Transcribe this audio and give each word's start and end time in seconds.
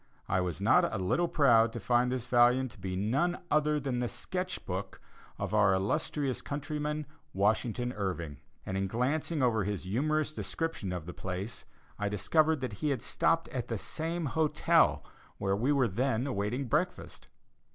I 0.27 0.41
was 0.41 0.59
not 0.59 0.91
a 0.91 0.97
little 0.97 1.27
proud 1.27 1.71
to 1.73 1.79
find 1.79 2.11
this 2.11 2.25
volume 2.25 2.67
to 2.69 2.79
be 2.79 2.95
no 2.95 3.37
other 3.51 3.79
than 3.79 3.99
the 3.99 4.07
"Sketch 4.07 4.65
Book" 4.65 4.99
of 5.37 5.53
our 5.53 5.75
illustrious 5.75 6.41
countryman, 6.41 7.05
Washington 7.35 7.93
Irving; 7.93 8.37
and 8.65 8.75
in 8.77 8.87
glancing 8.87 9.43
over 9.43 9.63
his 9.63 9.83
humorous 9.83 10.33
description 10.33 10.91
of 10.91 11.05
the 11.05 11.13
place, 11.13 11.65
I 11.99 12.09
discovered 12.09 12.61
that 12.61 12.73
he 12.81 12.89
had 12.89 13.03
stopped 13.03 13.47
at 13.49 13.67
the 13.67 13.77
same 13.77 14.25
hotel 14.25 15.05
where 15.37 15.55
we 15.55 15.71
were 15.71 15.87
then 15.87 16.25
awaiting 16.25 16.65
breakfast. 16.65 17.27